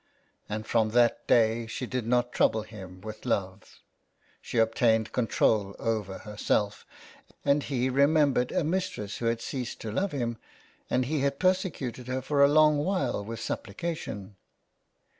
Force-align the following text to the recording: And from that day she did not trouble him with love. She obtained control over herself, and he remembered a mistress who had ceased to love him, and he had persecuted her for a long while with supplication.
And 0.49 0.65
from 0.65 0.89
that 0.89 1.27
day 1.27 1.67
she 1.67 1.85
did 1.85 2.07
not 2.07 2.31
trouble 2.31 2.63
him 2.63 3.01
with 3.01 3.23
love. 3.23 3.81
She 4.41 4.57
obtained 4.57 5.11
control 5.11 5.75
over 5.77 6.17
herself, 6.17 6.87
and 7.45 7.61
he 7.61 7.87
remembered 7.87 8.51
a 8.51 8.63
mistress 8.63 9.17
who 9.17 9.27
had 9.27 9.41
ceased 9.41 9.79
to 9.81 9.91
love 9.91 10.11
him, 10.11 10.39
and 10.89 11.05
he 11.05 11.19
had 11.19 11.37
persecuted 11.37 12.07
her 12.07 12.23
for 12.23 12.43
a 12.43 12.47
long 12.49 12.79
while 12.79 13.23
with 13.23 13.41
supplication. 13.41 14.37